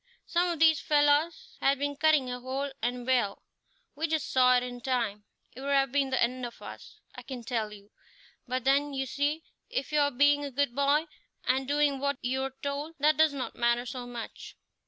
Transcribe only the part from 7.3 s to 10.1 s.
tell you; but then, you see, if you are